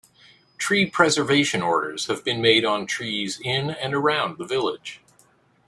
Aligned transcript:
Tree 0.57 0.87
Preservation 0.89 1.61
Orders 1.61 2.07
have 2.07 2.23
been 2.25 2.41
made 2.41 2.65
on 2.65 2.87
trees 2.87 3.39
in 3.39 3.69
and 3.69 3.93
around 3.93 4.39
the 4.39 4.45
village. 4.47 4.99